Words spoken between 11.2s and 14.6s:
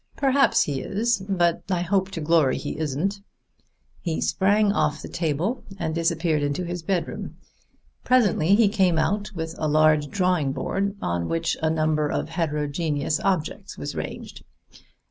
which a number of heterogeneous objects was ranged.